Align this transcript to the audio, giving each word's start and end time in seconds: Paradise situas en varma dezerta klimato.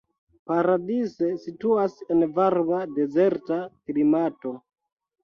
Paradise 0.51 1.27
situas 1.43 1.93
en 2.15 2.23
varma 2.39 2.79
dezerta 2.95 3.59
klimato. 3.91 4.55